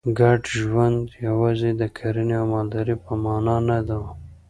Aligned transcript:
ګډ 0.19 0.41
ژوند 0.59 1.01
یوازې 1.27 1.71
د 1.81 1.83
کرنې 1.97 2.35
او 2.41 2.45
مالدارۍ 2.53 2.95
په 3.05 3.13
معنا 3.23 3.55
نه 3.67 3.77
و 4.01 4.03